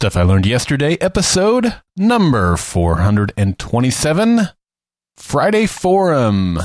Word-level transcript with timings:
Stuff 0.00 0.16
I 0.16 0.22
Learned 0.22 0.46
Yesterday, 0.46 0.96
episode 0.98 1.74
number 1.94 2.56
427 2.56 4.48
Friday 5.18 5.66
Forum. 5.66 6.58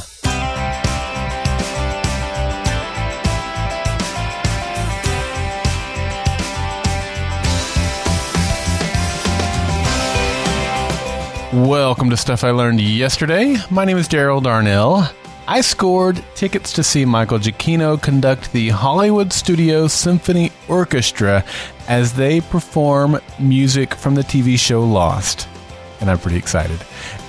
Welcome 11.52 12.10
to 12.12 12.16
Stuff 12.16 12.46
I 12.46 12.52
Learned 12.52 12.80
Yesterday. 12.80 13.58
My 13.70 13.84
name 13.84 13.98
is 13.98 14.08
Daryl 14.08 14.42
Darnell. 14.42 15.10
I 15.48 15.62
scored 15.62 16.26
tickets 16.34 16.74
to 16.74 16.84
see 16.84 17.06
Michael 17.06 17.38
Giacchino 17.38 18.02
conduct 18.02 18.52
the 18.52 18.70
Hollywood 18.70 19.32
Studio 19.32 19.88
Symphony 19.88 20.52
Orchestra 20.68 21.46
as 21.88 22.14
they 22.14 22.42
perform 22.42 23.20
music 23.38 23.94
from 23.94 24.16
the 24.16 24.24
TV 24.24 24.58
show 24.58 24.84
Lost. 24.84 25.48
And 26.02 26.10
I'm 26.10 26.18
pretty 26.18 26.38
excited. 26.38 26.80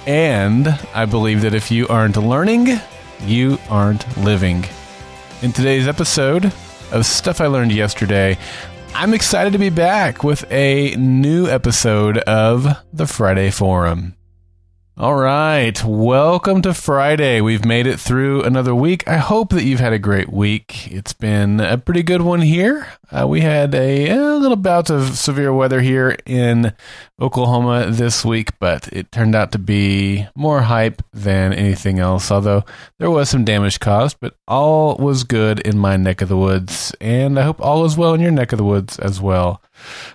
And 0.07 0.69
I 0.95 1.05
believe 1.05 1.43
that 1.43 1.53
if 1.53 1.71
you 1.71 1.87
aren't 1.89 2.17
learning, 2.17 2.81
you 3.21 3.59
aren't 3.69 4.17
living. 4.17 4.65
In 5.43 5.53
today's 5.53 5.87
episode 5.87 6.47
of 6.93 7.05
Stuff 7.05 7.43
I 7.43 7.49
Learned 7.49 7.73
Yesterday, 7.73 8.39
I'm 8.95 9.13
excited 9.13 9.53
to 9.53 9.59
be 9.59 9.69
back 9.69 10.25
with 10.25 10.51
a 10.51 10.97
new 10.97 11.49
episode 11.49 12.17
of 12.17 12.67
the 12.95 13.07
Friday 13.07 13.51
Forum. 13.51 14.15
All 14.99 15.15
right. 15.15 15.85
Welcome 15.85 16.63
to 16.63 16.73
Friday. 16.73 17.43
We've 17.43 17.67
made 17.67 17.87
it 17.87 18.01
through 18.01 18.45
another 18.45 18.75
week. 18.75 19.07
I 19.07 19.19
hope 19.19 19.51
that 19.51 19.65
you've 19.65 19.79
had 19.79 19.93
a 19.93 19.99
great 19.99 20.33
week. 20.33 20.91
It's 20.91 21.13
been 21.13 21.61
a 21.61 21.77
pretty 21.77 22.03
good 22.03 22.23
one 22.23 22.41
here. 22.41 22.89
Uh, 23.11 23.27
we 23.29 23.43
had 23.43 23.75
a, 23.75 24.09
a, 24.09 24.37
little 24.39 24.57
bout 24.57 24.89
of 24.89 25.19
severe 25.19 25.53
weather 25.53 25.83
here 25.83 26.17
in 26.25 26.73
Oklahoma 27.21 27.91
this 27.91 28.25
week, 28.25 28.59
but 28.59 28.89
it 28.91 29.13
turned 29.13 29.35
out 29.35 29.53
to 29.53 29.59
be 29.59 30.27
more 30.35 30.63
hype 30.63 31.03
than 31.13 31.53
anything 31.53 31.99
else, 31.99 32.31
although 32.31 32.65
there 32.99 33.11
was 33.11 33.29
some 33.29 33.45
damage 33.45 33.81
caused, 33.81 34.19
but 34.19 34.35
all 34.49 34.97
was 34.97 35.25
good 35.25 35.61
in 35.61 35.77
my 35.77 35.99
neck 35.99 36.23
of 36.23 36.31
the 36.31 36.39
woods, 36.39 36.95
and 37.03 37.39
I 37.39 37.43
hope 37.43 37.61
all 37.61 37.85
is 37.85 37.99
well 37.99 38.15
in 38.15 38.23
your 38.23 38.31
neck 38.31 38.53
of 38.53 38.57
the 38.57 38.65
woods 38.65 38.99
as 38.99 39.21
well. 39.21 39.61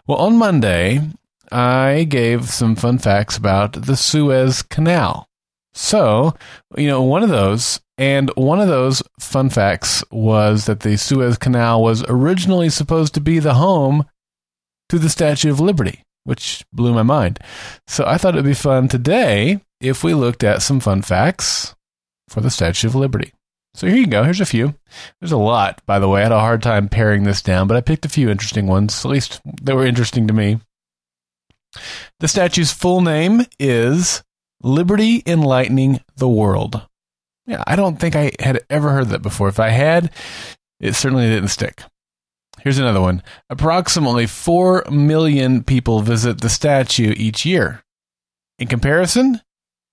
Well, 0.08 0.18
on 0.18 0.38
Monday, 0.38 1.02
I 1.52 2.06
gave 2.06 2.50
some 2.50 2.76
fun 2.76 2.98
facts 2.98 3.38
about 3.38 3.74
the 3.74 3.96
Suez 3.96 4.62
Canal. 4.62 5.28
So, 5.74 6.34
you 6.76 6.88
know, 6.88 7.02
one 7.02 7.24
of 7.24 7.30
those, 7.30 7.80
and 7.98 8.30
one 8.36 8.60
of 8.60 8.68
those 8.68 9.02
fun 9.20 9.50
facts 9.50 10.04
was 10.12 10.66
that 10.66 10.82
the 10.82 10.98
Suez 10.98 11.38
Canal 11.38 11.82
was 11.82 12.04
originally 12.08 12.70
supposed 12.70 13.14
to 13.14 13.22
be 13.22 13.40
the 13.40 13.54
home 13.54 14.06
to 14.90 15.00
the 15.00 15.10
Statue 15.10 15.50
of 15.50 15.60
Liberty, 15.60 16.04
which 16.26 16.66
blew 16.74 16.94
my 16.94 17.04
mind. 17.04 17.40
So 17.88 18.06
I 18.06 18.18
thought 18.18 18.36
it'd 18.36 18.46
be 18.46 18.54
fun 18.54 18.88
today 18.88 19.62
if 19.80 20.04
we 20.04 20.14
looked 20.14 20.44
at 20.44 20.62
some 20.62 20.80
fun 20.80 21.02
facts 21.02 21.76
for 22.28 22.42
the 22.42 22.50
Statue 22.50 22.88
of 22.88 22.96
Liberty. 22.96 23.34
So 23.74 23.88
here 23.88 23.96
you 23.96 24.08
go. 24.08 24.24
Here's 24.24 24.42
a 24.42 24.46
few. 24.46 24.76
There's 25.22 25.32
a 25.32 25.38
lot, 25.38 25.82
by 25.86 26.00
the 26.00 26.10
way. 26.10 26.20
I 26.20 26.24
had 26.24 26.34
a 26.34 26.40
hard 26.40 26.62
time 26.62 26.90
paring 26.90 27.24
this 27.24 27.42
down, 27.42 27.68
but 27.68 27.78
I 27.78 27.82
picked 27.82 28.06
a 28.06 28.10
few 28.10 28.30
interesting 28.30 28.68
ones, 28.68 29.06
at 29.06 29.12
least 29.12 29.40
that 29.62 29.76
were 29.76 29.86
interesting 29.86 30.28
to 30.28 30.34
me. 30.34 30.60
The 32.20 32.28
statue's 32.28 32.72
full 32.72 33.02
name 33.02 33.46
is 33.60 34.24
Liberty 34.62 35.24
Enlightening 35.26 36.02
the 36.16 36.28
World. 36.28 36.88
Yeah, 37.46 37.64
I 37.66 37.76
don't 37.76 38.00
think 38.00 38.16
I 38.16 38.32
had 38.40 38.64
ever 38.70 38.92
heard 38.92 39.10
that 39.10 39.22
before. 39.22 39.48
If 39.48 39.60
I 39.60 39.70
had, 39.70 40.12
it 40.80 40.94
certainly 40.94 41.28
didn't 41.28 41.50
stick. 41.50 41.84
Here's 42.62 42.78
another 42.78 43.02
one. 43.02 43.24
Approximately 43.50 44.28
4 44.28 44.86
million 44.92 45.64
people 45.64 46.02
visit 46.02 46.42
the 46.42 46.50
statue 46.50 47.14
each 47.18 47.46
year. 47.46 47.84
In 48.60 48.68
comparison, 48.68 49.42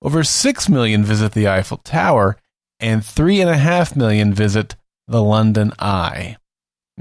over 0.02 0.22
6 0.22 0.68
million 0.68 1.02
visit 1.02 1.32
the 1.32 1.48
Eiffel 1.48 1.78
Tower, 1.78 2.36
and 2.78 3.02
3.5 3.02 3.96
million 3.96 4.34
visit 4.34 4.76
the 5.06 5.22
London 5.22 5.72
Eye. 5.78 6.36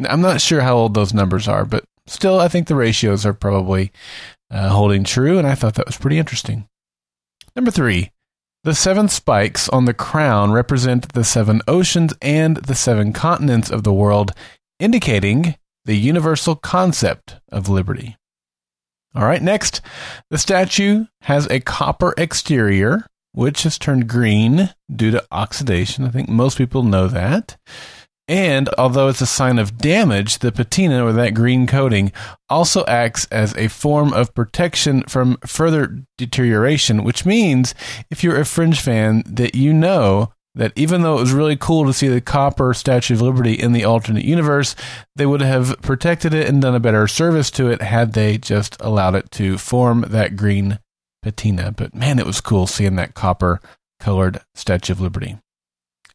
I'm 0.07 0.21
not 0.21 0.41
sure 0.41 0.61
how 0.61 0.77
old 0.77 0.94
those 0.94 1.13
numbers 1.13 1.47
are, 1.47 1.65
but 1.65 1.83
still, 2.07 2.39
I 2.39 2.47
think 2.47 2.67
the 2.67 2.75
ratios 2.75 3.25
are 3.25 3.33
probably 3.33 3.91
uh, 4.51 4.69
holding 4.69 5.03
true, 5.03 5.37
and 5.37 5.47
I 5.47 5.55
thought 5.55 5.75
that 5.75 5.87
was 5.87 5.97
pretty 5.97 6.17
interesting. 6.17 6.67
Number 7.55 7.71
three, 7.71 8.11
the 8.63 8.75
seven 8.75 9.07
spikes 9.07 9.69
on 9.69 9.85
the 9.85 9.93
crown 9.93 10.51
represent 10.51 11.13
the 11.13 11.23
seven 11.23 11.61
oceans 11.67 12.13
and 12.21 12.57
the 12.57 12.75
seven 12.75 13.13
continents 13.13 13.69
of 13.69 13.83
the 13.83 13.93
world, 13.93 14.31
indicating 14.79 15.55
the 15.85 15.95
universal 15.95 16.55
concept 16.55 17.37
of 17.51 17.69
liberty. 17.69 18.17
All 19.15 19.23
right, 19.23 19.41
next, 19.41 19.81
the 20.29 20.37
statue 20.37 21.05
has 21.21 21.47
a 21.47 21.61
copper 21.61 22.13
exterior, 22.17 23.07
which 23.31 23.63
has 23.63 23.77
turned 23.77 24.07
green 24.07 24.69
due 24.93 25.11
to 25.11 25.25
oxidation. 25.31 26.05
I 26.05 26.09
think 26.09 26.29
most 26.29 26.57
people 26.57 26.83
know 26.83 27.07
that. 27.07 27.57
And 28.27 28.69
although 28.77 29.07
it's 29.07 29.21
a 29.21 29.25
sign 29.25 29.57
of 29.57 29.77
damage, 29.77 30.39
the 30.39 30.51
patina 30.51 31.05
or 31.05 31.13
that 31.13 31.33
green 31.33 31.65
coating 31.65 32.11
also 32.49 32.83
acts 32.85 33.25
as 33.31 33.55
a 33.55 33.69
form 33.69 34.11
of 34.11 34.35
protection 34.35 35.03
from 35.03 35.38
further 35.45 36.03
deterioration, 36.17 37.05
which 37.05 37.25
means 37.25 37.73
if 38.09 38.23
you're 38.23 38.39
a 38.39 38.45
Fringe 38.45 38.81
fan 38.81 39.23
that 39.25 39.55
you 39.55 39.71
know 39.71 40.33
that 40.55 40.73
even 40.75 41.03
though 41.03 41.17
it 41.17 41.21
was 41.21 41.31
really 41.31 41.55
cool 41.55 41.85
to 41.85 41.93
see 41.93 42.07
the 42.07 42.19
copper 42.19 42.73
Statue 42.73 43.13
of 43.13 43.21
Liberty 43.21 43.53
in 43.53 43.71
the 43.71 43.85
alternate 43.85 44.25
universe, 44.25 44.75
they 45.15 45.25
would 45.25 45.41
have 45.41 45.81
protected 45.81 46.33
it 46.33 46.49
and 46.49 46.61
done 46.61 46.75
a 46.75 46.79
better 46.79 47.07
service 47.07 47.49
to 47.51 47.69
it 47.69 47.81
had 47.81 48.13
they 48.13 48.38
just 48.38 48.75
allowed 48.81 49.15
it 49.15 49.31
to 49.31 49.57
form 49.57 50.03
that 50.09 50.35
green 50.35 50.79
patina. 51.21 51.71
But 51.71 51.95
man, 51.95 52.19
it 52.19 52.25
was 52.25 52.41
cool 52.41 52.67
seeing 52.67 52.95
that 52.95 53.13
copper 53.13 53.61
colored 53.99 54.41
Statue 54.55 54.94
of 54.94 54.99
Liberty. 54.99 55.38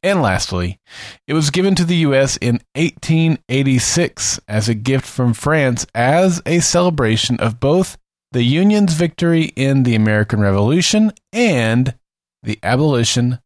And 0.03 0.21
lastly, 0.21 0.81
it 1.29 1.35
was 1.35 1.51
given 1.51 1.75
to 1.77 1.85
the 1.85 1.97
U.S. 1.97 2.37
in 2.39 2.61
1886 2.75 4.41
as 4.49 4.69
a 4.69 4.75
gift 4.75 5.07
from 5.07 5.33
France 5.33 5.87
as 5.95 6.43
a 6.45 6.59
celebration 6.59 7.39
of 7.39 7.61
both 7.61 7.97
the 8.33 8.43
Union's 8.43 8.95
victory 8.95 9.53
in 9.55 9.85
the 9.85 9.95
American 9.95 10.41
Revolution 10.41 11.13
and 11.33 11.95
the 12.43 12.59
abolition 12.63 13.39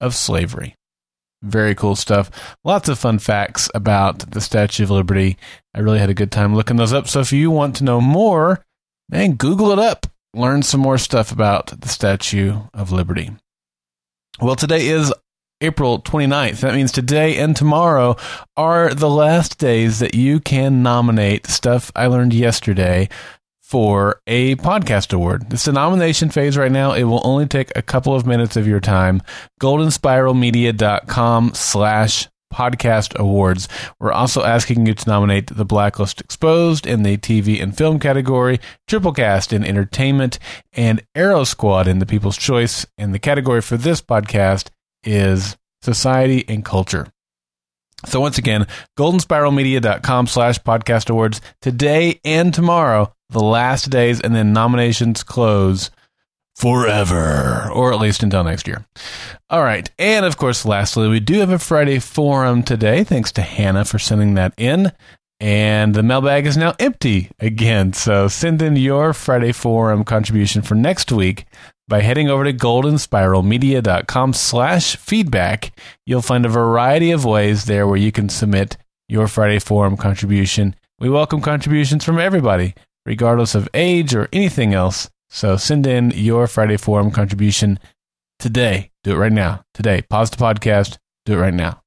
of 0.00 0.14
slavery. 0.14 0.76
Very 1.42 1.74
cool 1.74 1.96
stuff. 1.96 2.56
Lots 2.64 2.88
of 2.88 2.98
fun 2.98 3.18
facts 3.18 3.68
about 3.74 4.30
the 4.30 4.40
Statue 4.40 4.84
of 4.84 4.90
Liberty. 4.90 5.36
I 5.74 5.80
really 5.80 5.98
had 5.98 6.10
a 6.10 6.14
good 6.14 6.30
time 6.30 6.54
looking 6.54 6.76
those 6.76 6.92
up. 6.92 7.08
So 7.08 7.20
if 7.20 7.32
you 7.32 7.50
want 7.50 7.76
to 7.76 7.84
know 7.84 8.00
more, 8.00 8.64
man, 9.08 9.34
Google 9.34 9.72
it 9.72 9.78
up. 9.78 10.06
Learn 10.32 10.62
some 10.62 10.80
more 10.80 10.98
stuff 10.98 11.32
about 11.32 11.80
the 11.80 11.88
Statue 11.88 12.60
of 12.72 12.92
Liberty. 12.92 13.30
Well, 14.40 14.56
today 14.56 14.88
is 14.88 15.12
April 15.60 16.00
29th. 16.00 16.60
That 16.60 16.74
means 16.74 16.92
today 16.92 17.36
and 17.38 17.56
tomorrow 17.56 18.16
are 18.56 18.92
the 18.92 19.10
last 19.10 19.58
days 19.58 19.98
that 20.00 20.14
you 20.14 20.40
can 20.40 20.82
nominate 20.82 21.46
stuff 21.46 21.90
I 21.96 22.06
learned 22.06 22.34
yesterday 22.34 23.08
for 23.62 24.20
a 24.26 24.56
podcast 24.56 25.12
award. 25.12 25.52
It's 25.52 25.64
the 25.64 25.72
nomination 25.72 26.28
phase 26.28 26.56
right 26.56 26.70
now. 26.70 26.92
It 26.92 27.04
will 27.04 27.22
only 27.24 27.46
take 27.46 27.72
a 27.74 27.82
couple 27.82 28.14
of 28.14 28.26
minutes 28.26 28.56
of 28.56 28.66
your 28.66 28.80
time. 28.80 29.22
goldenspiralmedia.com 29.60 31.54
slash 31.54 32.28
podcast 32.52 33.18
awards. 33.18 33.68
We're 33.98 34.12
also 34.12 34.44
asking 34.44 34.86
you 34.86 34.94
to 34.94 35.10
nominate 35.10 35.48
The 35.48 35.64
Blacklist 35.64 36.20
Exposed 36.20 36.86
in 36.86 37.02
the 37.02 37.16
TV 37.16 37.60
and 37.60 37.76
film 37.76 37.98
category, 37.98 38.60
Triplecast 38.88 39.52
in 39.52 39.64
entertainment, 39.64 40.38
and 40.72 41.02
Arrow 41.16 41.42
Squad 41.44 41.88
in 41.88 41.98
the 41.98 42.06
People's 42.06 42.38
Choice. 42.38 42.86
And 42.96 43.12
the 43.12 43.18
category 43.18 43.60
for 43.60 43.76
this 43.76 44.00
podcast 44.00 44.68
is 45.04 45.56
society 45.82 46.44
and 46.48 46.64
culture. 46.64 47.06
So 48.06 48.20
once 48.20 48.38
again, 48.38 48.66
goldenspiralmedia.com 48.98 50.26
slash 50.26 50.58
podcast 50.60 51.10
awards 51.10 51.40
today 51.60 52.20
and 52.24 52.52
tomorrow, 52.52 53.14
the 53.30 53.42
last 53.42 53.90
days, 53.90 54.20
and 54.20 54.34
then 54.34 54.52
nominations 54.52 55.22
close 55.22 55.90
forever, 56.56 57.68
or 57.72 57.92
at 57.92 58.00
least 58.00 58.22
until 58.22 58.44
next 58.44 58.66
year. 58.66 58.84
All 59.50 59.62
right. 59.62 59.90
And 59.98 60.24
of 60.24 60.36
course, 60.36 60.64
lastly, 60.64 61.08
we 61.08 61.20
do 61.20 61.38
have 61.40 61.50
a 61.50 61.58
Friday 61.58 61.98
forum 61.98 62.62
today. 62.62 63.04
Thanks 63.04 63.32
to 63.32 63.42
Hannah 63.42 63.84
for 63.84 63.98
sending 63.98 64.34
that 64.34 64.54
in. 64.56 64.92
And 65.40 65.94
the 65.94 66.02
mailbag 66.02 66.46
is 66.46 66.56
now 66.56 66.74
empty 66.78 67.30
again. 67.40 67.92
So 67.92 68.28
send 68.28 68.62
in 68.62 68.76
your 68.76 69.12
Friday 69.12 69.52
forum 69.52 70.04
contribution 70.04 70.62
for 70.62 70.74
next 70.74 71.10
week 71.10 71.44
by 71.88 72.00
heading 72.00 72.28
over 72.28 72.44
to 72.44 72.52
goldenspiralmedia.com 72.52 74.32
slash 74.32 74.96
feedback. 74.96 75.78
You'll 76.06 76.22
find 76.22 76.46
a 76.46 76.50
variety 76.50 77.10
of 77.10 77.24
ways 77.24 77.66
there 77.66 77.86
where 77.86 77.96
you 77.96 78.12
can 78.12 78.28
submit 78.28 78.76
your 79.08 79.28
Friday 79.28 79.58
Forum 79.58 79.96
contribution. 79.96 80.74
We 80.98 81.10
welcome 81.10 81.40
contributions 81.40 82.04
from 82.04 82.18
everybody, 82.18 82.74
regardless 83.04 83.54
of 83.54 83.68
age 83.74 84.14
or 84.14 84.28
anything 84.32 84.72
else. 84.72 85.10
So 85.28 85.56
send 85.56 85.86
in 85.86 86.12
your 86.12 86.46
Friday 86.46 86.76
Forum 86.76 87.10
contribution 87.10 87.78
today. 88.38 88.90
Do 89.02 89.12
it 89.12 89.18
right 89.18 89.32
now. 89.32 89.64
Today. 89.74 90.02
Pause 90.02 90.30
the 90.30 90.36
podcast. 90.36 90.98
Do 91.26 91.34
it 91.34 91.40
right 91.40 91.54
now. 91.54 91.82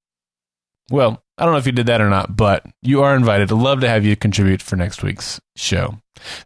Well, 0.91 1.23
I 1.37 1.45
don't 1.45 1.53
know 1.53 1.59
if 1.59 1.65
you 1.65 1.71
did 1.71 1.87
that 1.87 2.01
or 2.01 2.09
not, 2.09 2.35
but 2.35 2.65
you 2.81 3.03
are 3.03 3.15
invited. 3.15 3.51
I'd 3.51 3.57
love 3.57 3.81
to 3.81 3.89
have 3.89 4.05
you 4.05 4.15
contribute 4.15 4.61
for 4.61 4.75
next 4.75 5.03
week's 5.03 5.39
show. 5.55 5.99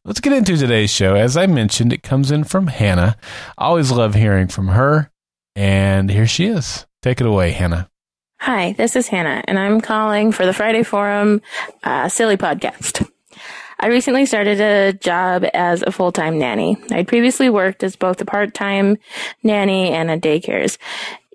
Let's 0.06 0.20
get 0.20 0.34
into 0.34 0.58
today's 0.58 0.92
show. 0.92 1.16
As 1.16 1.38
I 1.38 1.46
mentioned, 1.48 1.94
it 1.94 2.04
comes 2.04 2.32
in 2.32 2.44
from 2.44 2.68
Hannah. 2.68 3.18
I 3.58 3.66
always 3.66 3.92
love 3.92 4.16
hearing 4.16 4.48
from 4.48 4.70
her. 4.70 5.12
And 5.56 6.10
here 6.10 6.28
she 6.28 6.46
is. 6.46 6.86
Take 7.02 7.20
it 7.20 7.28
away, 7.28 7.52
Hannah. 7.52 7.90
Hi, 8.40 8.74
this 8.74 8.96
is 8.96 9.08
Hannah, 9.08 9.44
and 9.48 9.60
I'm 9.60 9.82
calling 9.82 10.32
for 10.32 10.48
the 10.48 10.54
Friday 10.54 10.82
Forum 10.82 11.42
uh, 11.84 12.10
SILY 12.10 12.38
Podcast. 12.38 13.08
I 13.80 13.88
recently 13.88 14.26
started 14.26 14.60
a 14.60 14.94
job 14.94 15.46
as 15.54 15.84
a 15.84 15.92
full-time 15.92 16.40
nanny. 16.40 16.78
I'd 16.92 17.08
previously 17.08 17.50
worked 17.50 17.84
as 17.84 17.96
both 17.96 18.22
a 18.22 18.26
part-time 18.26 18.98
nanny 19.44 19.92
and 19.92 20.10
a 20.10 20.20
daycares. 20.20 20.78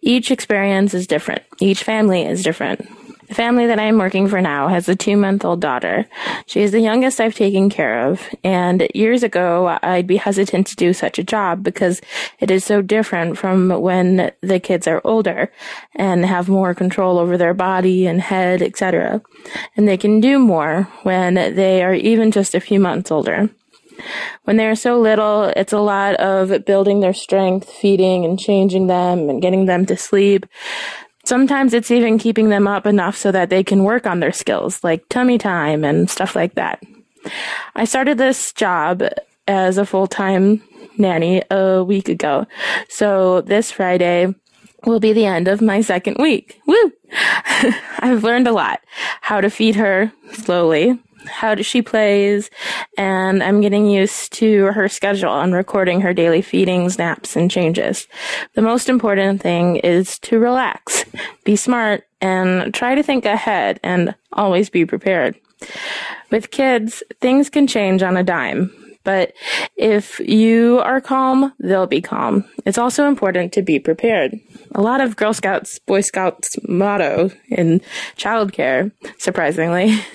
Each 0.02 0.30
experience 0.30 0.94
is 0.94 1.06
different. 1.06 1.42
Each 1.60 1.82
family 1.82 2.22
is 2.22 2.42
different. 2.42 2.88
The 3.28 3.34
family 3.34 3.66
that 3.66 3.80
I'm 3.80 3.98
working 3.98 4.28
for 4.28 4.40
now 4.40 4.68
has 4.68 4.88
a 4.88 4.94
two 4.94 5.16
month 5.16 5.44
old 5.44 5.60
daughter. 5.60 6.06
She 6.46 6.60
is 6.62 6.70
the 6.70 6.80
youngest 6.80 7.20
I've 7.20 7.34
taken 7.34 7.68
care 7.70 8.08
of. 8.08 8.28
And 8.44 8.86
years 8.94 9.22
ago, 9.22 9.78
I'd 9.82 10.06
be 10.06 10.16
hesitant 10.16 10.68
to 10.68 10.76
do 10.76 10.92
such 10.92 11.18
a 11.18 11.24
job 11.24 11.62
because 11.62 12.00
it 12.38 12.50
is 12.50 12.64
so 12.64 12.82
different 12.82 13.36
from 13.36 13.80
when 13.80 14.30
the 14.42 14.60
kids 14.60 14.86
are 14.86 15.00
older 15.04 15.50
and 15.94 16.24
have 16.24 16.48
more 16.48 16.74
control 16.74 17.18
over 17.18 17.36
their 17.36 17.54
body 17.54 18.06
and 18.06 18.20
head, 18.20 18.62
etc. 18.62 19.22
And 19.76 19.88
they 19.88 19.96
can 19.96 20.20
do 20.20 20.38
more 20.38 20.84
when 21.02 21.34
they 21.34 21.82
are 21.82 21.94
even 21.94 22.30
just 22.30 22.54
a 22.54 22.60
few 22.60 22.78
months 22.78 23.10
older. 23.10 23.50
When 24.44 24.56
they're 24.56 24.76
so 24.76 25.00
little, 25.00 25.44
it's 25.56 25.72
a 25.72 25.78
lot 25.78 26.14
of 26.16 26.64
building 26.64 27.00
their 27.00 27.14
strength, 27.14 27.70
feeding 27.70 28.24
and 28.24 28.38
changing 28.38 28.86
them 28.86 29.28
and 29.28 29.42
getting 29.42 29.66
them 29.66 29.86
to 29.86 29.96
sleep. 29.96 30.46
Sometimes 31.26 31.74
it's 31.74 31.90
even 31.90 32.18
keeping 32.18 32.50
them 32.50 32.68
up 32.68 32.86
enough 32.86 33.16
so 33.16 33.32
that 33.32 33.50
they 33.50 33.64
can 33.64 33.82
work 33.82 34.06
on 34.06 34.20
their 34.20 34.32
skills, 34.32 34.82
like 34.84 35.08
tummy 35.08 35.38
time 35.38 35.84
and 35.84 36.08
stuff 36.08 36.36
like 36.36 36.54
that. 36.54 36.80
I 37.74 37.84
started 37.84 38.16
this 38.16 38.52
job 38.52 39.02
as 39.48 39.76
a 39.76 39.84
full 39.84 40.06
time 40.06 40.62
nanny 40.96 41.42
a 41.50 41.82
week 41.82 42.08
ago. 42.08 42.46
So 42.88 43.40
this 43.40 43.72
Friday 43.72 44.34
will 44.84 45.00
be 45.00 45.12
the 45.12 45.26
end 45.26 45.48
of 45.48 45.60
my 45.60 45.80
second 45.80 46.18
week. 46.20 46.60
Woo! 46.64 46.92
I've 47.98 48.22
learned 48.22 48.46
a 48.46 48.52
lot. 48.52 48.80
How 49.20 49.40
to 49.40 49.50
feed 49.50 49.74
her 49.74 50.12
slowly, 50.32 50.96
how 51.26 51.56
she 51.56 51.82
plays, 51.82 52.50
and 52.96 53.42
I'm 53.42 53.60
getting 53.60 53.86
used 53.86 54.32
to 54.34 54.66
her 54.66 54.88
schedule 54.88 55.40
and 55.40 55.54
recording 55.54 56.00
her 56.02 56.14
daily 56.14 56.42
feedings, 56.42 56.98
naps, 56.98 57.36
and 57.36 57.50
changes. 57.50 58.06
The 58.54 58.62
most 58.62 58.88
important 58.88 59.40
thing 59.40 59.76
is 59.76 60.18
to 60.20 60.38
relax, 60.38 61.04
be 61.44 61.56
smart, 61.56 62.04
and 62.20 62.72
try 62.74 62.94
to 62.94 63.02
think 63.02 63.24
ahead 63.24 63.80
and 63.82 64.14
always 64.32 64.70
be 64.70 64.86
prepared. 64.86 65.36
With 66.30 66.50
kids, 66.50 67.02
things 67.20 67.50
can 67.50 67.66
change 67.66 68.02
on 68.02 68.16
a 68.16 68.22
dime. 68.22 68.70
But 69.04 69.34
if 69.76 70.18
you 70.18 70.80
are 70.80 71.00
calm, 71.00 71.52
they'll 71.60 71.86
be 71.86 72.02
calm. 72.02 72.44
It's 72.64 72.76
also 72.76 73.06
important 73.06 73.52
to 73.52 73.62
be 73.62 73.78
prepared. 73.78 74.34
A 74.74 74.82
lot 74.82 75.00
of 75.00 75.14
Girl 75.14 75.32
Scouts, 75.32 75.78
Boy 75.78 76.00
Scouts 76.00 76.56
motto 76.66 77.30
in 77.48 77.80
childcare, 78.16 78.90
surprisingly. 79.18 79.96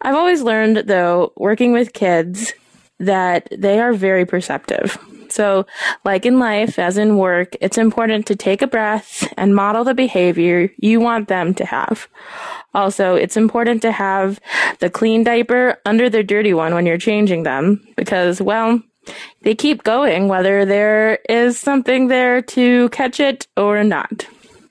I've 0.00 0.14
always 0.14 0.42
learned, 0.42 0.78
though, 0.86 1.32
working 1.36 1.72
with 1.72 1.92
kids, 1.92 2.52
that 2.98 3.48
they 3.50 3.80
are 3.80 3.92
very 3.92 4.24
perceptive. 4.24 4.98
So, 5.28 5.66
like 6.04 6.24
in 6.24 6.38
life, 6.38 6.78
as 6.78 6.96
in 6.96 7.18
work, 7.18 7.56
it's 7.60 7.78
important 7.78 8.26
to 8.26 8.36
take 8.36 8.62
a 8.62 8.66
breath 8.66 9.26
and 9.36 9.54
model 9.54 9.84
the 9.84 9.94
behavior 9.94 10.70
you 10.78 11.00
want 11.00 11.28
them 11.28 11.54
to 11.54 11.66
have. 11.66 12.08
Also, 12.74 13.14
it's 13.14 13.36
important 13.36 13.82
to 13.82 13.92
have 13.92 14.40
the 14.78 14.90
clean 14.90 15.24
diaper 15.24 15.78
under 15.84 16.08
the 16.08 16.22
dirty 16.22 16.54
one 16.54 16.74
when 16.74 16.86
you're 16.86 16.98
changing 16.98 17.42
them 17.42 17.86
because, 17.96 18.40
well, 18.40 18.80
they 19.42 19.54
keep 19.54 19.82
going 19.84 20.28
whether 20.28 20.64
there 20.64 21.18
is 21.28 21.58
something 21.58 22.08
there 22.08 22.42
to 22.42 22.88
catch 22.90 23.20
it 23.20 23.46
or 23.56 23.84
not. 23.84 24.26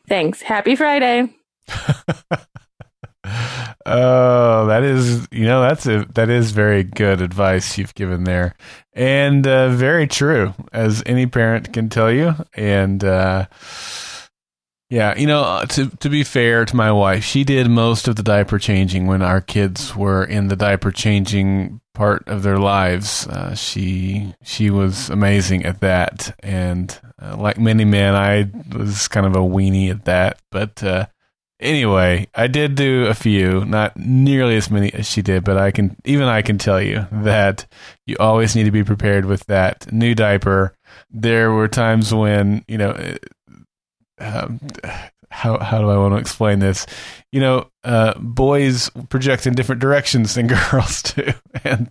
Thanks. 0.07 0.41
Happy 0.41 0.75
Friday. 0.75 1.33
Oh, 3.85 4.67
that 4.67 4.83
is, 4.83 5.27
you 5.31 5.45
know, 5.45 5.61
that's 5.61 5.85
a, 5.85 6.05
that 6.13 6.29
is 6.29 6.51
very 6.51 6.83
good 6.83 7.21
advice 7.21 7.77
you've 7.77 7.95
given 7.95 8.23
there, 8.23 8.55
and 8.93 9.45
uh, 9.47 9.69
very 9.69 10.07
true, 10.07 10.53
as 10.71 11.03
any 11.05 11.25
parent 11.27 11.73
can 11.73 11.89
tell 11.89 12.11
you. 12.11 12.35
And 12.55 13.03
uh, 13.03 13.47
yeah, 14.89 15.17
you 15.17 15.25
know, 15.27 15.41
uh, 15.41 15.65
to 15.67 15.89
to 15.89 16.09
be 16.09 16.23
fair 16.23 16.65
to 16.65 16.75
my 16.75 16.91
wife, 16.91 17.23
she 17.23 17.43
did 17.43 17.69
most 17.69 18.07
of 18.07 18.15
the 18.15 18.23
diaper 18.23 18.59
changing 18.59 19.07
when 19.07 19.21
our 19.21 19.41
kids 19.41 19.95
were 19.95 20.23
in 20.23 20.47
the 20.47 20.55
diaper 20.55 20.91
changing 20.91 21.81
part 21.93 22.27
of 22.27 22.43
their 22.43 22.57
lives. 22.57 23.27
Uh, 23.27 23.55
she 23.55 24.33
she 24.43 24.69
was 24.69 25.09
amazing 25.09 25.65
at 25.65 25.81
that, 25.81 26.35
and 26.43 26.99
uh, 27.21 27.35
like 27.37 27.57
many 27.57 27.85
men, 27.85 28.13
I 28.13 28.51
was 28.77 29.07
kind 29.07 29.25
of 29.25 29.35
a 29.35 29.39
weenie 29.39 29.89
at 29.89 30.05
that, 30.05 30.39
but 30.51 30.83
uh, 30.83 31.07
Anyway, 31.59 32.27
I 32.35 32.47
did 32.47 32.75
do 32.75 33.05
a 33.05 33.13
few, 33.13 33.63
not 33.63 33.95
nearly 33.95 34.57
as 34.57 34.69
many 34.69 34.93
as 34.93 35.09
she 35.09 35.21
did, 35.21 35.45
but 35.45 35.57
I 35.57 35.71
can 35.71 35.95
even 36.03 36.27
I 36.27 36.41
can 36.41 36.57
tell 36.57 36.81
you 36.81 37.07
that 37.11 37.65
you 38.05 38.17
always 38.19 38.55
need 38.55 38.65
to 38.65 38.71
be 38.71 38.83
prepared 38.83 39.23
with 39.25 39.45
that 39.45 39.91
new 39.91 40.13
diaper. 40.13 40.75
There 41.09 41.51
were 41.51 41.69
times 41.69 42.13
when 42.13 42.65
you 42.67 42.77
know, 42.77 43.15
um, 44.19 44.59
how 45.29 45.59
how 45.59 45.79
do 45.79 45.89
I 45.89 45.97
want 45.97 46.13
to 46.13 46.19
explain 46.19 46.59
this? 46.59 46.85
You 47.31 47.39
know, 47.39 47.69
uh, 47.83 48.13
boys 48.19 48.89
project 49.09 49.45
in 49.45 49.53
different 49.53 49.81
directions 49.81 50.35
than 50.35 50.47
girls 50.71 51.03
do, 51.03 51.31
and 51.63 51.89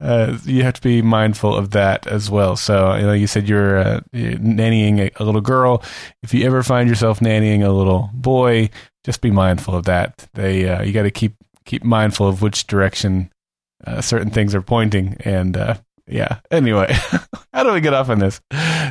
uh, 0.00 0.38
you 0.44 0.62
have 0.62 0.74
to 0.74 0.80
be 0.80 1.02
mindful 1.02 1.54
of 1.54 1.70
that 1.70 2.06
as 2.06 2.30
well. 2.30 2.56
So, 2.56 2.94
you 2.94 3.02
know, 3.02 3.12
you 3.12 3.26
said 3.26 3.48
you're, 3.48 3.78
uh, 3.78 4.00
you're 4.12 4.32
nannying 4.32 5.00
a, 5.00 5.22
a, 5.22 5.24
little 5.24 5.40
girl. 5.40 5.82
If 6.22 6.32
you 6.32 6.46
ever 6.46 6.62
find 6.62 6.88
yourself 6.88 7.20
nannying 7.20 7.64
a 7.64 7.72
little 7.72 8.10
boy, 8.14 8.70
just 9.04 9.20
be 9.20 9.30
mindful 9.30 9.74
of 9.74 9.84
that. 9.84 10.28
They 10.34 10.68
uh, 10.68 10.82
you 10.82 10.92
got 10.92 11.02
to 11.02 11.10
keep 11.10 11.34
keep 11.64 11.84
mindful 11.84 12.28
of 12.28 12.42
which 12.42 12.66
direction 12.66 13.30
uh, 13.86 14.00
certain 14.00 14.30
things 14.30 14.54
are 14.54 14.62
pointing, 14.62 15.16
and 15.20 15.56
uh, 15.56 15.76
yeah. 16.06 16.40
Anyway, 16.50 16.92
how 17.54 17.62
do 17.62 17.72
we 17.72 17.80
get 17.80 17.94
off 17.94 18.10
on 18.10 18.18
this? 18.18 18.40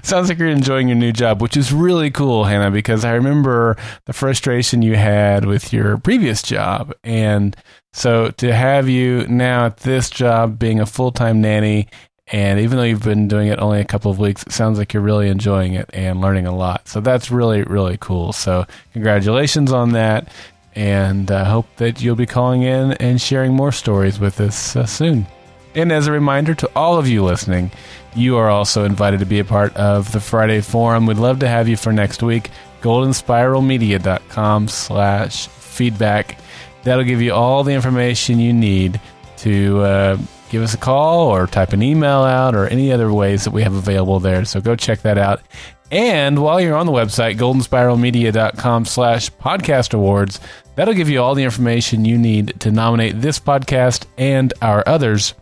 Sounds 0.03 0.29
like 0.29 0.39
you're 0.39 0.49
enjoying 0.49 0.87
your 0.87 0.97
new 0.97 1.11
job, 1.11 1.41
which 1.41 1.55
is 1.55 1.71
really 1.71 2.09
cool, 2.09 2.45
Hannah, 2.45 2.71
because 2.71 3.05
I 3.05 3.13
remember 3.13 3.77
the 4.05 4.13
frustration 4.13 4.81
you 4.81 4.95
had 4.95 5.45
with 5.45 5.71
your 5.71 5.97
previous 5.97 6.41
job. 6.41 6.93
And 7.03 7.55
so 7.93 8.31
to 8.31 8.53
have 8.53 8.89
you 8.89 9.27
now 9.27 9.67
at 9.67 9.77
this 9.77 10.09
job 10.09 10.57
being 10.57 10.79
a 10.79 10.85
full 10.85 11.11
time 11.11 11.41
nanny, 11.41 11.87
and 12.27 12.59
even 12.59 12.77
though 12.77 12.83
you've 12.83 13.03
been 13.03 13.27
doing 13.27 13.47
it 13.47 13.59
only 13.59 13.79
a 13.79 13.85
couple 13.85 14.09
of 14.09 14.17
weeks, 14.17 14.43
it 14.43 14.51
sounds 14.51 14.79
like 14.79 14.93
you're 14.93 15.03
really 15.03 15.29
enjoying 15.29 15.73
it 15.73 15.89
and 15.93 16.19
learning 16.19 16.47
a 16.47 16.55
lot. 16.55 16.87
So 16.87 16.99
that's 16.99 17.29
really, 17.29 17.63
really 17.63 17.97
cool. 17.99 18.33
So 18.33 18.65
congratulations 18.93 19.71
on 19.71 19.91
that. 19.91 20.29
And 20.75 21.29
I 21.29 21.41
uh, 21.41 21.45
hope 21.45 21.67
that 21.75 22.01
you'll 22.01 22.15
be 22.15 22.25
calling 22.25 22.63
in 22.63 22.93
and 22.93 23.21
sharing 23.21 23.53
more 23.53 23.71
stories 23.71 24.19
with 24.19 24.41
us 24.41 24.75
uh, 24.75 24.87
soon. 24.87 25.27
And 25.75 25.91
as 25.91 26.07
a 26.07 26.11
reminder 26.11 26.53
to 26.55 26.69
all 26.75 26.97
of 26.97 27.07
you 27.07 27.23
listening, 27.23 27.71
you 28.15 28.37
are 28.37 28.49
also 28.49 28.85
invited 28.85 29.19
to 29.21 29.25
be 29.25 29.39
a 29.39 29.45
part 29.45 29.75
of 29.75 30.11
the 30.11 30.19
Friday 30.19 30.61
Forum. 30.61 31.05
We'd 31.05 31.17
love 31.17 31.39
to 31.39 31.47
have 31.47 31.67
you 31.67 31.77
for 31.77 31.91
next 31.91 32.21
week. 32.21 32.51
GoldenSpiralMedia.com 32.81 34.67
slash 34.67 35.47
feedback. 35.47 36.37
That'll 36.83 37.05
give 37.05 37.21
you 37.21 37.33
all 37.33 37.63
the 37.63 37.73
information 37.73 38.39
you 38.39 38.53
need 38.53 38.99
to 39.37 39.79
uh, 39.81 40.17
give 40.49 40.61
us 40.61 40.73
a 40.73 40.77
call 40.77 41.29
or 41.29 41.47
type 41.47 41.73
an 41.73 41.81
email 41.81 42.23
out 42.23 42.55
or 42.55 42.67
any 42.67 42.91
other 42.91 43.11
ways 43.11 43.45
that 43.45 43.51
we 43.51 43.63
have 43.63 43.73
available 43.73 44.19
there. 44.19 44.45
So 44.45 44.61
go 44.61 44.75
check 44.75 45.01
that 45.01 45.17
out. 45.17 45.41
And 45.89 46.39
while 46.39 46.59
you're 46.59 46.75
on 46.75 46.85
the 46.85 46.91
website, 46.91 47.37
goldenspiralmedia.com 47.37 48.85
slash 48.85 49.31
podcast 49.31 49.93
awards, 49.93 50.39
that'll 50.75 50.93
give 50.93 51.09
you 51.09 51.21
all 51.21 51.35
the 51.35 51.43
information 51.43 52.05
you 52.05 52.17
need 52.17 52.59
to 52.61 52.71
nominate 52.71 53.21
this 53.21 53.39
podcast 53.39 54.05
and 54.17 54.53
our 54.61 54.83
others 54.87 55.33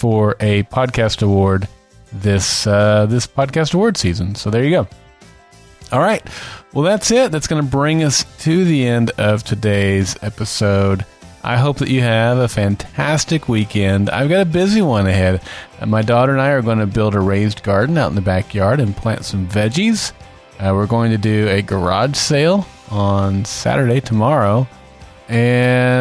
for 0.00 0.34
a 0.40 0.62
podcast 0.64 1.22
award 1.22 1.68
this 2.10 2.66
uh, 2.66 3.04
this 3.04 3.26
podcast 3.26 3.74
award 3.74 3.98
season. 3.98 4.34
So 4.34 4.48
there 4.48 4.64
you 4.64 4.70
go. 4.70 4.88
All 5.92 6.00
right. 6.00 6.26
Well, 6.72 6.84
that's 6.84 7.10
it. 7.10 7.30
That's 7.30 7.46
going 7.46 7.62
to 7.62 7.68
bring 7.68 8.02
us 8.02 8.24
to 8.44 8.64
the 8.64 8.86
end 8.86 9.10
of 9.18 9.44
today's 9.44 10.16
episode. 10.22 11.04
I 11.44 11.58
hope 11.58 11.78
that 11.78 11.90
you 11.90 12.00
have 12.00 12.38
a 12.38 12.48
fantastic 12.48 13.46
weekend. 13.46 14.08
I've 14.08 14.30
got 14.30 14.40
a 14.40 14.46
busy 14.46 14.80
one 14.80 15.06
ahead. 15.06 15.42
My 15.86 16.00
daughter 16.00 16.32
and 16.32 16.40
I 16.40 16.50
are 16.50 16.62
going 16.62 16.78
to 16.78 16.86
build 16.86 17.14
a 17.14 17.20
raised 17.20 17.62
garden 17.62 17.98
out 17.98 18.08
in 18.08 18.14
the 18.14 18.22
backyard 18.22 18.80
and 18.80 18.96
plant 18.96 19.26
some 19.26 19.46
veggies. 19.48 20.12
Uh, 20.58 20.72
we're 20.74 20.86
going 20.86 21.10
to 21.10 21.18
do 21.18 21.46
a 21.48 21.60
garage 21.60 22.16
sale 22.16 22.66
on 22.90 23.44
Saturday 23.44 24.00
tomorrow. 24.00 24.66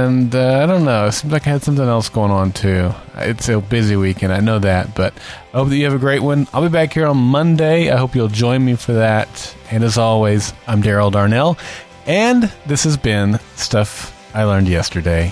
And 0.10 0.34
uh, 0.34 0.63
I 0.63 0.66
don't 0.66 0.86
know. 0.86 1.06
It 1.06 1.12
seems 1.12 1.32
like 1.32 1.46
I 1.46 1.51
had 1.51 1.62
something 1.62 1.86
else 1.86 2.10
going 2.10 2.32
on 2.32 2.51
too. 2.51 2.92
It's 3.16 3.48
a 3.48 3.60
busy 3.60 3.96
weekend. 3.96 4.34
I 4.34 4.39
know 4.39 4.58
that. 4.58 4.96
But 4.96 5.13
I 5.54 5.58
hope 5.58 5.70
that 5.70 5.78
you 5.78 5.84
have 5.84 5.94
a 5.94 6.00
great 6.00 6.24
one. 6.24 6.48
I'll 6.51 6.63
be 6.63 6.70
back 6.70 6.94
here 6.94 7.06
on 7.06 7.18
Monday. 7.18 7.92
I 7.92 7.98
hope 7.98 8.16
you'll 8.16 8.28
join 8.28 8.66
me 8.66 8.74
for 8.74 8.94
that. 8.94 9.56
And 9.70 9.84
as 9.84 10.00
always, 10.00 10.51
I'm 10.66 10.82
Daryl 10.82 11.12
Darnell. 11.12 11.60
And 12.08 12.51
this 12.66 12.86
has 12.86 12.98
been 12.98 13.39
Stuff 13.56 14.12
I 14.34 14.46
Learned 14.46 14.68
Yesterday. 14.68 15.32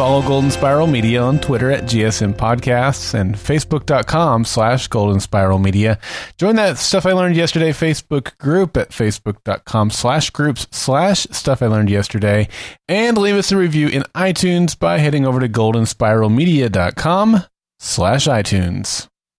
Follow 0.00 0.22
Golden 0.22 0.50
Spiral 0.50 0.86
Media 0.86 1.20
on 1.20 1.38
Twitter 1.40 1.70
at 1.70 1.84
GSM 1.84 2.32
Podcasts 2.32 3.12
and 3.12 3.34
Facebook.com 3.34 4.46
slash 4.46 4.88
Golden 4.88 5.20
Spiral 5.20 5.58
Media. 5.58 5.98
Join 6.38 6.56
that 6.56 6.78
Stuff 6.78 7.04
I 7.04 7.12
Learned 7.12 7.36
Yesterday 7.36 7.68
Facebook 7.68 8.38
group 8.38 8.78
at 8.78 8.92
Facebook.com 8.92 9.90
slash 9.90 10.30
groups 10.30 10.66
slash 10.70 11.26
Stuff 11.32 11.60
I 11.60 11.66
Learned 11.66 11.90
Yesterday. 11.90 12.48
And 12.88 13.18
leave 13.18 13.34
us 13.34 13.52
a 13.52 13.58
review 13.58 13.88
in 13.88 14.04
iTunes 14.14 14.78
by 14.78 14.96
heading 14.96 15.26
over 15.26 15.38
to 15.38 15.50
GoldenSpiralMedia.com 15.50 17.44
slash 17.78 18.26
iTunes. 18.26 19.09